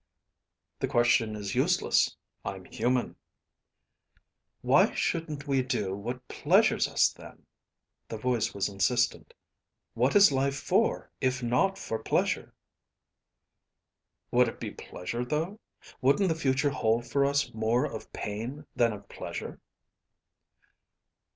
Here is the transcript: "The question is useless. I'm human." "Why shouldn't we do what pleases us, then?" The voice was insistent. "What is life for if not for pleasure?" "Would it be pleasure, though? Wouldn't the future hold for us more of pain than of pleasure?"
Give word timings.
"The 0.79 0.87
question 0.87 1.35
is 1.35 1.53
useless. 1.53 2.17
I'm 2.43 2.65
human." 2.65 3.17
"Why 4.63 4.95
shouldn't 4.95 5.47
we 5.47 5.61
do 5.61 5.95
what 5.95 6.27
pleases 6.27 6.87
us, 6.87 7.09
then?" 7.13 7.45
The 8.07 8.17
voice 8.17 8.51
was 8.51 8.67
insistent. 8.67 9.35
"What 9.93 10.15
is 10.15 10.31
life 10.31 10.55
for 10.59 11.11
if 11.21 11.43
not 11.43 11.77
for 11.77 11.99
pleasure?" 11.99 12.55
"Would 14.31 14.47
it 14.47 14.59
be 14.59 14.71
pleasure, 14.71 15.23
though? 15.23 15.59
Wouldn't 16.01 16.29
the 16.29 16.33
future 16.33 16.71
hold 16.71 17.05
for 17.05 17.23
us 17.23 17.53
more 17.53 17.85
of 17.85 18.11
pain 18.11 18.65
than 18.75 18.93
of 18.93 19.07
pleasure?" 19.07 19.61